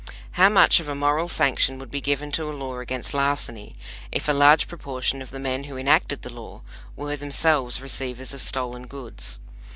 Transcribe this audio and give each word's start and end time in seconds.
How 0.31 0.49
much 0.49 0.79
of 0.79 0.89
a 0.89 0.95
moral 0.95 1.27
sanction 1.27 1.77
would 1.77 1.91
be 1.91 2.01
given 2.01 2.31
to 2.31 2.45
a 2.49 2.57
law 2.57 2.79
against 2.79 3.13
larceny 3.13 3.75
if 4.11 4.27
a 4.27 4.33
large 4.33 4.67
proportion 4.67 5.21
of 5.21 5.29
the 5.29 5.37
men 5.37 5.65
who 5.65 5.77
enacted 5.77 6.23
the 6.23 6.33
law 6.33 6.63
were 6.95 7.15
themselves 7.15 7.79
receivers 7.83 8.33
of 8.33 8.41
stolen 8.41 8.87
goods 8.87 9.37